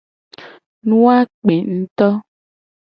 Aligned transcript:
Nu 0.87 0.99
a 1.15 1.17
kpe 1.35 1.53
nguto. 1.69 2.09